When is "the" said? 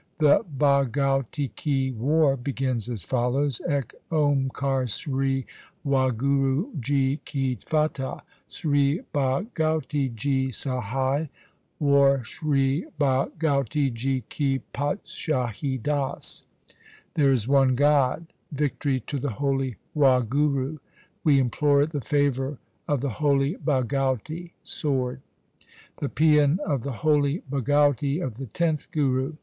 0.17-0.43, 19.19-19.33, 21.85-22.01, 23.01-23.11, 25.97-26.09, 26.81-26.91, 28.37-28.47